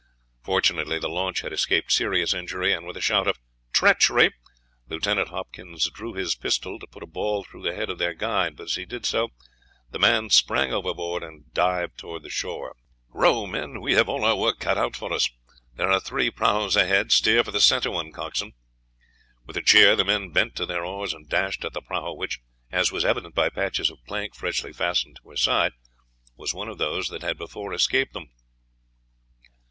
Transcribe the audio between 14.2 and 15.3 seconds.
our work cut out for us.